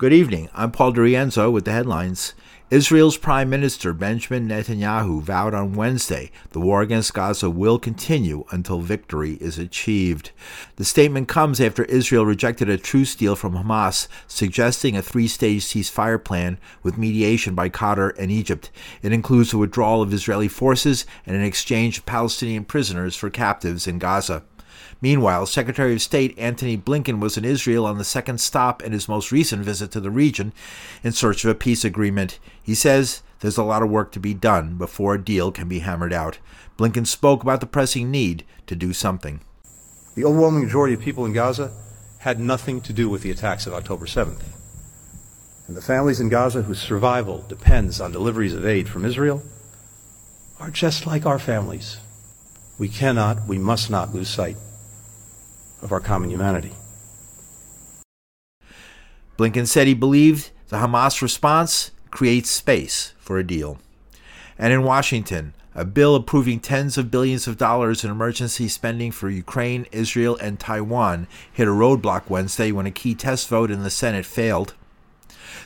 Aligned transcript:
Good 0.00 0.14
evening. 0.14 0.48
I'm 0.54 0.72
Paul 0.72 0.94
DeRienzo 0.94 1.52
with 1.52 1.66
the 1.66 1.72
headlines. 1.72 2.32
Israel's 2.70 3.18
Prime 3.18 3.50
Minister 3.50 3.92
Benjamin 3.92 4.48
Netanyahu 4.48 5.20
vowed 5.20 5.52
on 5.52 5.74
Wednesday 5.74 6.30
the 6.52 6.58
war 6.58 6.80
against 6.80 7.12
Gaza 7.12 7.50
will 7.50 7.78
continue 7.78 8.46
until 8.50 8.80
victory 8.80 9.34
is 9.42 9.58
achieved. 9.58 10.30
The 10.76 10.86
statement 10.86 11.28
comes 11.28 11.60
after 11.60 11.84
Israel 11.84 12.24
rejected 12.24 12.70
a 12.70 12.78
truce 12.78 13.14
deal 13.14 13.36
from 13.36 13.52
Hamas 13.52 14.08
suggesting 14.26 14.96
a 14.96 15.02
three 15.02 15.28
stage 15.28 15.64
ceasefire 15.64 16.24
plan 16.24 16.56
with 16.82 16.96
mediation 16.96 17.54
by 17.54 17.68
Qatar 17.68 18.18
and 18.18 18.30
Egypt. 18.30 18.70
It 19.02 19.12
includes 19.12 19.50
the 19.50 19.58
withdrawal 19.58 20.00
of 20.00 20.14
Israeli 20.14 20.48
forces 20.48 21.04
and 21.26 21.36
an 21.36 21.42
exchange 21.42 21.98
of 21.98 22.06
Palestinian 22.06 22.64
prisoners 22.64 23.16
for 23.16 23.28
captives 23.28 23.86
in 23.86 23.98
Gaza. 23.98 24.44
Meanwhile, 25.02 25.46
Secretary 25.46 25.94
of 25.94 26.02
State 26.02 26.38
Antony 26.38 26.76
Blinken 26.76 27.20
was 27.20 27.38
in 27.38 27.44
Israel 27.44 27.86
on 27.86 27.96
the 27.96 28.04
second 28.04 28.38
stop 28.38 28.82
in 28.82 28.92
his 28.92 29.08
most 29.08 29.32
recent 29.32 29.64
visit 29.64 29.90
to 29.92 30.00
the 30.00 30.10
region 30.10 30.52
in 31.02 31.12
search 31.12 31.44
of 31.44 31.50
a 31.50 31.54
peace 31.54 31.84
agreement. 31.84 32.38
He 32.62 32.74
says 32.74 33.22
there's 33.40 33.56
a 33.56 33.64
lot 33.64 33.82
of 33.82 33.90
work 33.90 34.12
to 34.12 34.20
be 34.20 34.34
done 34.34 34.76
before 34.76 35.14
a 35.14 35.22
deal 35.22 35.50
can 35.52 35.68
be 35.68 35.78
hammered 35.78 36.12
out. 36.12 36.38
Blinken 36.76 37.06
spoke 37.06 37.42
about 37.42 37.60
the 37.60 37.66
pressing 37.66 38.10
need 38.10 38.44
to 38.66 38.76
do 38.76 38.92
something. 38.92 39.40
The 40.14 40.24
overwhelming 40.24 40.64
majority 40.64 40.94
of 40.94 41.00
people 41.00 41.24
in 41.24 41.32
Gaza 41.32 41.72
had 42.18 42.38
nothing 42.38 42.82
to 42.82 42.92
do 42.92 43.08
with 43.08 43.22
the 43.22 43.30
attacks 43.30 43.66
of 43.66 43.72
October 43.72 44.04
7th. 44.04 44.42
And 45.66 45.76
the 45.76 45.82
families 45.82 46.20
in 46.20 46.28
Gaza 46.28 46.62
whose 46.62 46.80
survival 46.80 47.44
depends 47.48 48.00
on 48.00 48.12
deliveries 48.12 48.52
of 48.52 48.66
aid 48.66 48.88
from 48.88 49.06
Israel 49.06 49.42
are 50.58 50.70
just 50.70 51.06
like 51.06 51.24
our 51.24 51.38
families. 51.38 51.96
We 52.78 52.88
cannot, 52.88 53.46
we 53.46 53.56
must 53.56 53.88
not 53.88 54.12
lose 54.12 54.28
sight 54.28 54.56
of 55.82 55.92
our 55.92 56.00
common 56.00 56.30
humanity. 56.30 56.72
Blinken 59.38 59.66
said 59.66 59.86
he 59.86 59.94
believed 59.94 60.50
the 60.68 60.76
Hamas 60.76 61.22
response 61.22 61.92
creates 62.10 62.50
space 62.50 63.14
for 63.18 63.38
a 63.38 63.46
deal. 63.46 63.78
And 64.58 64.72
in 64.72 64.82
Washington, 64.82 65.54
a 65.74 65.84
bill 65.84 66.14
approving 66.14 66.60
tens 66.60 66.98
of 66.98 67.10
billions 67.10 67.46
of 67.46 67.56
dollars 67.56 68.04
in 68.04 68.10
emergency 68.10 68.68
spending 68.68 69.12
for 69.12 69.30
Ukraine, 69.30 69.86
Israel, 69.92 70.36
and 70.36 70.58
Taiwan 70.60 71.26
hit 71.50 71.68
a 71.68 71.70
roadblock 71.70 72.28
Wednesday 72.28 72.72
when 72.72 72.86
a 72.86 72.90
key 72.90 73.14
test 73.14 73.48
vote 73.48 73.70
in 73.70 73.82
the 73.82 73.90
Senate 73.90 74.26
failed. 74.26 74.74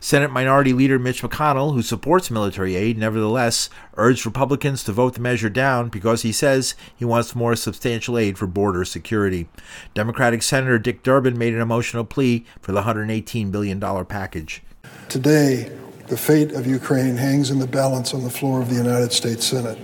Senate 0.00 0.30
Minority 0.30 0.72
Leader 0.72 0.98
Mitch 0.98 1.22
McConnell, 1.22 1.74
who 1.74 1.82
supports 1.82 2.30
military 2.30 2.76
aid, 2.76 2.98
nevertheless 2.98 3.70
urged 3.96 4.26
Republicans 4.26 4.82
to 4.84 4.92
vote 4.92 5.14
the 5.14 5.20
measure 5.20 5.50
down 5.50 5.88
because 5.88 6.22
he 6.22 6.32
says 6.32 6.74
he 6.96 7.04
wants 7.04 7.34
more 7.34 7.54
substantial 7.56 8.18
aid 8.18 8.36
for 8.38 8.46
border 8.46 8.84
security. 8.84 9.48
Democratic 9.94 10.42
Senator 10.42 10.78
Dick 10.78 11.02
Durbin 11.02 11.38
made 11.38 11.54
an 11.54 11.60
emotional 11.60 12.04
plea 12.04 12.44
for 12.60 12.72
the 12.72 12.82
$118 12.82 13.52
billion 13.52 13.80
package. 14.06 14.62
Today, 15.08 15.70
the 16.08 16.16
fate 16.16 16.52
of 16.52 16.66
Ukraine 16.66 17.16
hangs 17.16 17.50
in 17.50 17.58
the 17.58 17.66
balance 17.66 18.12
on 18.12 18.24
the 18.24 18.30
floor 18.30 18.60
of 18.60 18.68
the 18.68 18.76
United 18.76 19.12
States 19.12 19.46
Senate. 19.46 19.78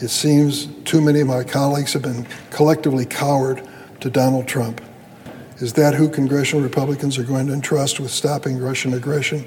It 0.00 0.08
seems 0.08 0.66
too 0.84 1.00
many 1.00 1.20
of 1.20 1.26
my 1.26 1.42
colleagues 1.42 1.94
have 1.94 2.02
been 2.02 2.26
collectively 2.50 3.06
coward 3.06 3.66
to 4.00 4.10
Donald 4.10 4.46
Trump. 4.46 4.80
Is 5.58 5.72
that 5.72 5.94
who 5.94 6.10
congressional 6.10 6.62
Republicans 6.62 7.16
are 7.16 7.22
going 7.22 7.46
to 7.46 7.54
entrust 7.54 7.98
with 7.98 8.10
stopping 8.10 8.58
Russian 8.58 8.92
aggression? 8.92 9.46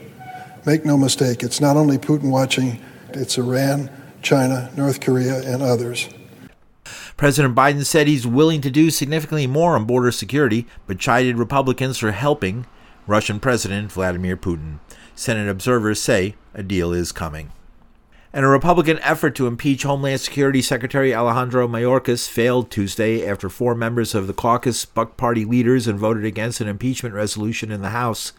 Make 0.66 0.84
no 0.84 0.98
mistake, 0.98 1.44
it's 1.44 1.62
not 1.62 1.78
only 1.78 2.00
Putin 2.00 2.32
watching, 2.32 2.82
it's 3.10 3.38
Iran, 3.38 3.92
China, 4.24 4.72
North 4.76 5.02
Korea, 5.02 5.42
and 5.42 5.62
others. 5.62 6.10
President 7.16 7.54
Biden 7.54 7.86
said 7.86 8.08
he's 8.08 8.26
willing 8.26 8.60
to 8.62 8.72
do 8.72 8.90
significantly 8.90 9.46
more 9.46 9.76
on 9.76 9.86
border 9.86 10.12
security, 10.12 10.66
but 10.88 10.98
chided 10.98 11.38
Republicans 11.38 12.00
for 12.00 12.12
helping 12.12 12.66
Russian 13.06 13.40
President 13.40 13.92
Vladimir 13.92 14.36
Putin. 14.36 14.80
Senate 15.14 15.48
observers 15.48 16.02
say 16.02 16.34
a 16.56 16.64
deal 16.64 16.92
is 16.92 17.12
coming 17.12 17.52
and 18.32 18.46
a 18.46 18.48
Republican 18.48 19.00
effort 19.00 19.36
to 19.36 19.48
impeach 19.48 19.84
Homeland 19.84 20.22
Security 20.22 20.62
Secretary 20.62 21.14
Alejandro 21.16 21.68
Mayorkas 21.68 22.30
failed 22.30 22.70
Tuesday 22.70 23.26
after 23.28 23.50
four 23.50 23.74
members 23.74 24.14
of 24.14 24.28
the 24.28 24.34
caucus 24.34 24.86
bucked 24.86 25.18
party 25.18 25.46
leaders 25.46 25.88
and 25.88 25.98
voted 25.98 26.24
against 26.24 26.62
an 26.62 26.68
impeachment 26.68 27.16
resolution 27.16 27.72
in 27.72 27.82
the 27.82 27.90
House. 27.90 28.34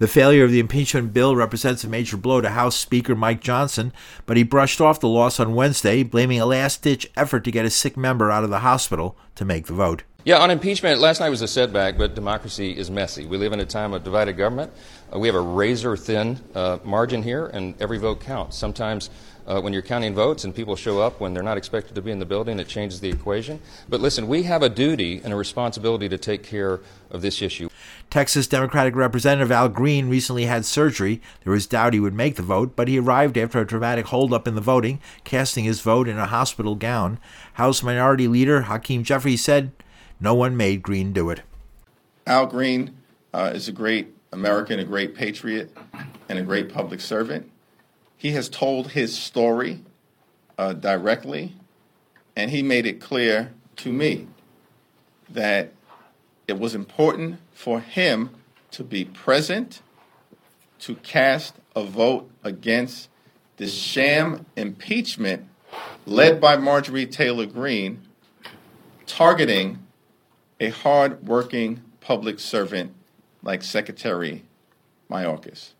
The 0.00 0.08
failure 0.08 0.44
of 0.44 0.50
the 0.50 0.58
impeachment 0.58 1.12
bill 1.12 1.36
represents 1.36 1.84
a 1.84 1.88
major 1.88 2.16
blow 2.16 2.40
to 2.40 2.50
House 2.50 2.76
Speaker 2.76 3.14
Mike 3.14 3.40
Johnson, 3.40 3.92
but 4.26 4.36
he 4.36 4.42
brushed 4.42 4.80
off 4.80 4.98
the 4.98 5.08
loss 5.08 5.38
on 5.38 5.54
Wednesday, 5.54 6.02
blaming 6.02 6.40
a 6.40 6.46
last 6.46 6.82
ditch 6.82 7.08
effort 7.16 7.44
to 7.44 7.52
get 7.52 7.64
a 7.64 7.70
sick 7.70 7.96
member 7.96 8.32
out 8.32 8.44
of 8.44 8.50
the 8.50 8.60
hospital 8.60 9.16
to 9.36 9.44
make 9.44 9.66
the 9.66 9.74
vote. 9.74 10.02
Yeah, 10.28 10.40
on 10.40 10.50
impeachment, 10.50 11.00
last 11.00 11.20
night 11.20 11.30
was 11.30 11.40
a 11.40 11.48
setback, 11.48 11.96
but 11.96 12.14
democracy 12.14 12.76
is 12.76 12.90
messy. 12.90 13.24
We 13.24 13.38
live 13.38 13.54
in 13.54 13.60
a 13.60 13.64
time 13.64 13.94
of 13.94 14.04
divided 14.04 14.34
government. 14.34 14.70
Uh, 15.10 15.18
we 15.18 15.26
have 15.26 15.34
a 15.34 15.40
razor 15.40 15.96
thin 15.96 16.38
uh, 16.54 16.76
margin 16.84 17.22
here, 17.22 17.46
and 17.46 17.74
every 17.80 17.96
vote 17.96 18.20
counts. 18.20 18.58
Sometimes 18.58 19.08
uh, 19.46 19.58
when 19.58 19.72
you're 19.72 19.80
counting 19.80 20.14
votes 20.14 20.44
and 20.44 20.54
people 20.54 20.76
show 20.76 21.00
up 21.00 21.18
when 21.18 21.32
they're 21.32 21.42
not 21.42 21.56
expected 21.56 21.94
to 21.94 22.02
be 22.02 22.10
in 22.10 22.18
the 22.18 22.26
building, 22.26 22.60
it 22.60 22.68
changes 22.68 23.00
the 23.00 23.08
equation. 23.08 23.58
But 23.88 24.02
listen, 24.02 24.28
we 24.28 24.42
have 24.42 24.62
a 24.62 24.68
duty 24.68 25.22
and 25.24 25.32
a 25.32 25.36
responsibility 25.36 26.10
to 26.10 26.18
take 26.18 26.42
care 26.42 26.80
of 27.10 27.22
this 27.22 27.40
issue. 27.40 27.70
Texas 28.10 28.46
Democratic 28.46 28.94
Representative 28.94 29.50
Al 29.50 29.70
Green 29.70 30.10
recently 30.10 30.44
had 30.44 30.66
surgery. 30.66 31.22
There 31.44 31.54
was 31.54 31.66
doubt 31.66 31.94
he 31.94 32.00
would 32.00 32.12
make 32.12 32.36
the 32.36 32.42
vote, 32.42 32.76
but 32.76 32.86
he 32.86 32.98
arrived 32.98 33.38
after 33.38 33.60
a 33.60 33.66
dramatic 33.66 34.08
holdup 34.08 34.46
in 34.46 34.56
the 34.56 34.60
voting, 34.60 35.00
casting 35.24 35.64
his 35.64 35.80
vote 35.80 36.06
in 36.06 36.18
a 36.18 36.26
hospital 36.26 36.74
gown. 36.74 37.18
House 37.54 37.82
Minority 37.82 38.28
Leader 38.28 38.62
Hakeem 38.64 39.04
Jeffries 39.04 39.42
said, 39.42 39.72
No 40.20 40.34
one 40.34 40.56
made 40.56 40.82
Green 40.82 41.12
do 41.12 41.30
it. 41.30 41.42
Al 42.26 42.46
Green 42.46 42.96
uh, 43.32 43.52
is 43.54 43.68
a 43.68 43.72
great 43.72 44.14
American, 44.32 44.78
a 44.78 44.84
great 44.84 45.14
patriot, 45.14 45.76
and 46.28 46.38
a 46.38 46.42
great 46.42 46.72
public 46.72 47.00
servant. 47.00 47.50
He 48.16 48.32
has 48.32 48.48
told 48.48 48.92
his 48.92 49.16
story 49.16 49.84
uh, 50.58 50.72
directly, 50.72 51.54
and 52.36 52.50
he 52.50 52.62
made 52.62 52.84
it 52.84 53.00
clear 53.00 53.52
to 53.76 53.92
me 53.92 54.26
that 55.30 55.72
it 56.48 56.58
was 56.58 56.74
important 56.74 57.38
for 57.52 57.80
him 57.80 58.30
to 58.72 58.82
be 58.82 59.04
present 59.04 59.82
to 60.80 60.96
cast 60.96 61.54
a 61.76 61.84
vote 61.84 62.30
against 62.42 63.08
this 63.56 63.74
sham 63.74 64.46
impeachment 64.56 65.46
led 66.06 66.40
by 66.40 66.56
Marjorie 66.56 67.06
Taylor 67.06 67.46
Greene, 67.46 68.00
targeting 69.06 69.78
a 70.60 70.70
hard-working 70.70 71.82
public 72.00 72.38
servant 72.38 72.94
like 73.42 73.62
Secretary 73.62 74.44
Mayorkas. 75.10 75.70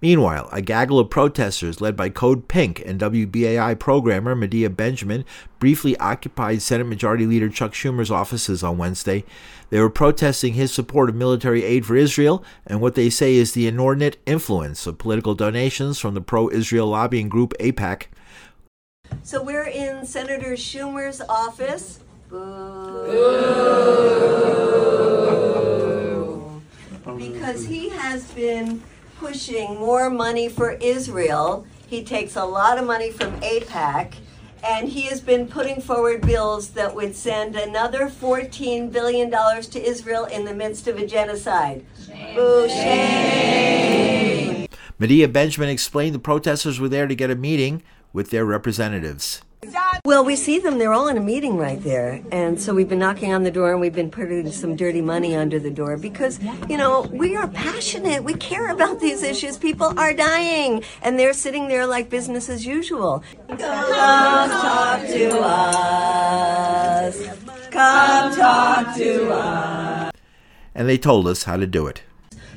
Meanwhile, 0.00 0.48
a 0.52 0.60
gaggle 0.60 0.98
of 0.98 1.10
protesters 1.10 1.80
led 1.80 1.96
by 1.96 2.08
Code 2.08 2.48
Pink 2.48 2.82
and 2.84 3.00
WBAI 3.00 3.78
programmer 3.78 4.34
Medea 4.34 4.70
Benjamin 4.70 5.24
briefly 5.58 5.96
occupied 5.98 6.62
Senate 6.62 6.84
Majority 6.86 7.26
Leader 7.26 7.48
Chuck 7.48 7.72
Schumer's 7.72 8.10
offices 8.10 8.62
on 8.62 8.78
Wednesday. 8.78 9.24
They 9.70 9.80
were 9.80 9.90
protesting 9.90 10.54
his 10.54 10.72
support 10.72 11.08
of 11.08 11.14
military 11.14 11.64
aid 11.64 11.86
for 11.86 11.96
Israel 11.96 12.44
and 12.66 12.80
what 12.80 12.94
they 12.94 13.10
say 13.10 13.34
is 13.34 13.52
the 13.52 13.66
inordinate 13.66 14.18
influence 14.26 14.86
of 14.86 14.98
political 14.98 15.34
donations 15.34 15.98
from 15.98 16.14
the 16.14 16.20
pro 16.20 16.50
Israel 16.50 16.88
lobbying 16.88 17.28
group 17.28 17.54
AIPAC. 17.60 18.04
So 19.22 19.42
we're 19.42 19.68
in 19.68 20.04
Senator 20.06 20.52
Schumer's 20.52 21.20
office. 21.20 22.00
Because 27.18 27.66
he 27.66 27.90
has 27.90 28.24
been 28.32 28.82
pushing 29.18 29.76
more 29.78 30.10
money 30.10 30.48
for 30.48 30.72
Israel. 30.72 31.66
He 31.86 32.02
takes 32.02 32.36
a 32.36 32.44
lot 32.44 32.78
of 32.78 32.86
money 32.86 33.10
from 33.10 33.40
AIPAC, 33.40 34.14
and 34.64 34.88
he 34.88 35.02
has 35.02 35.20
been 35.20 35.46
putting 35.46 35.80
forward 35.80 36.22
bills 36.22 36.70
that 36.70 36.94
would 36.94 37.14
send 37.14 37.54
another 37.54 38.08
$14 38.08 38.90
billion 38.90 39.30
to 39.30 39.82
Israel 39.82 40.24
in 40.24 40.44
the 40.44 40.54
midst 40.54 40.88
of 40.88 40.96
a 40.96 41.06
genocide. 41.06 41.84
Shame. 42.06 42.34
Boo, 42.34 42.68
shame. 42.68 44.66
Medea 44.98 45.28
Benjamin 45.28 45.68
explained 45.68 46.14
the 46.14 46.18
protesters 46.18 46.80
were 46.80 46.88
there 46.88 47.06
to 47.06 47.14
get 47.14 47.30
a 47.30 47.36
meeting 47.36 47.82
with 48.12 48.30
their 48.30 48.44
representatives. 48.44 49.42
Well, 50.04 50.24
we 50.24 50.36
see 50.36 50.58
them. 50.58 50.78
They're 50.78 50.92
all 50.92 51.08
in 51.08 51.16
a 51.16 51.20
meeting 51.20 51.56
right 51.56 51.82
there. 51.82 52.22
And 52.30 52.60
so 52.60 52.74
we've 52.74 52.88
been 52.88 52.98
knocking 52.98 53.32
on 53.32 53.42
the 53.42 53.50
door 53.50 53.72
and 53.72 53.80
we've 53.80 53.94
been 53.94 54.10
putting 54.10 54.50
some 54.52 54.76
dirty 54.76 55.00
money 55.00 55.34
under 55.34 55.58
the 55.58 55.70
door 55.70 55.96
because, 55.96 56.38
you 56.68 56.76
know, 56.76 57.02
we 57.12 57.36
are 57.36 57.48
passionate. 57.48 58.22
We 58.22 58.34
care 58.34 58.68
about 58.70 59.00
these 59.00 59.22
issues. 59.22 59.56
People 59.56 59.98
are 59.98 60.12
dying. 60.12 60.84
And 61.02 61.18
they're 61.18 61.32
sitting 61.32 61.68
there 61.68 61.86
like 61.86 62.10
business 62.10 62.48
as 62.48 62.66
usual. 62.66 63.24
Come 63.48 63.58
talk 63.58 65.00
to 65.06 65.40
us. 65.40 67.18
Come 67.70 68.36
talk 68.36 68.96
to 68.96 69.32
us. 69.32 70.12
And 70.74 70.88
they 70.88 70.98
told 70.98 71.26
us 71.26 71.44
how 71.44 71.56
to 71.56 71.66
do 71.66 71.86
it. 71.86 72.02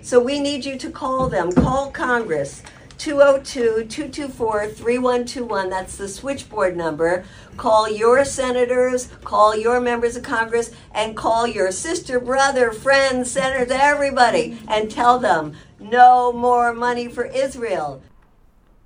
So 0.01 0.19
we 0.19 0.39
need 0.39 0.65
you 0.65 0.77
to 0.77 0.89
call 0.89 1.27
them. 1.27 1.51
Call 1.51 1.91
Congress 1.91 2.63
202 2.97 3.85
224 3.85 4.67
3121. 4.67 5.69
That's 5.69 5.97
the 5.97 6.07
switchboard 6.07 6.75
number. 6.75 7.23
Call 7.55 7.89
your 7.89 8.25
senators, 8.25 9.07
call 9.23 9.55
your 9.55 9.79
members 9.79 10.15
of 10.15 10.23
Congress, 10.23 10.71
and 10.91 11.15
call 11.15 11.47
your 11.47 11.71
sister, 11.71 12.19
brother, 12.19 12.71
friends, 12.71 13.31
senators, 13.31 13.71
everybody, 13.71 14.59
and 14.67 14.89
tell 14.89 15.19
them 15.19 15.53
no 15.79 16.31
more 16.31 16.73
money 16.73 17.07
for 17.07 17.25
Israel. 17.25 18.01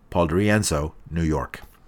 Paul 0.10 0.28
DeRienzo, 0.28 0.94
New 1.10 1.24
York. 1.24 1.62